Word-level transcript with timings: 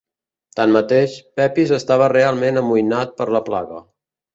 Tanmateix, 0.59 1.19
Pepys 1.41 1.75
estava 1.79 2.11
realment 2.17 2.61
amoïnat 2.67 3.17
per 3.23 3.33
la 3.39 3.49
plaga. 3.53 3.89